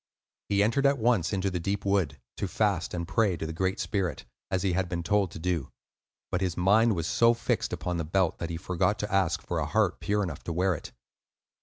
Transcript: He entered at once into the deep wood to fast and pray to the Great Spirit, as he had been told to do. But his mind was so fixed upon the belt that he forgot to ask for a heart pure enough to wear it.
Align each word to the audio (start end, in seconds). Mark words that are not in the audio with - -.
He 0.49 0.63
entered 0.63 0.87
at 0.87 0.97
once 0.97 1.31
into 1.31 1.51
the 1.51 1.59
deep 1.59 1.85
wood 1.85 2.19
to 2.37 2.47
fast 2.47 2.95
and 2.95 3.07
pray 3.07 3.37
to 3.37 3.45
the 3.45 3.53
Great 3.53 3.79
Spirit, 3.79 4.25
as 4.49 4.63
he 4.63 4.73
had 4.73 4.89
been 4.89 5.03
told 5.03 5.29
to 5.29 5.37
do. 5.37 5.69
But 6.31 6.41
his 6.41 6.57
mind 6.57 6.95
was 6.95 7.05
so 7.05 7.35
fixed 7.35 7.71
upon 7.71 7.97
the 7.97 8.03
belt 8.03 8.39
that 8.39 8.49
he 8.49 8.57
forgot 8.57 8.97
to 8.97 9.13
ask 9.13 9.43
for 9.43 9.59
a 9.59 9.67
heart 9.67 9.99
pure 9.99 10.23
enough 10.23 10.43
to 10.45 10.53
wear 10.53 10.73
it. 10.73 10.91